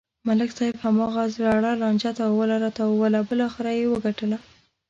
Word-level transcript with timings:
ملک 0.27 0.49
صاحب 0.57 0.75
هماغه 0.83 1.23
زړه 1.35 1.71
لانجه 1.81 2.11
تاووله 2.19 2.55
راتاووله 2.65 3.19
بلاخره 3.29 3.71
و 3.73 3.79
یې 3.79 3.87
گټله. 4.05 4.37